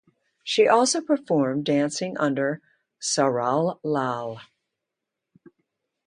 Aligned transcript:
She 0.43 0.67
also 0.67 0.99
performed 0.99 1.63
dancing 1.65 2.17
under 2.17 2.59
Saral 2.99 3.79
Lal. 3.83 4.41